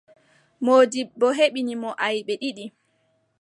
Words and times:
Moodibbo 0.63 1.27
heɓini 1.37 1.73
mo 1.81 1.89
aybe 2.05 2.33
ɗiɗi. 2.41 2.65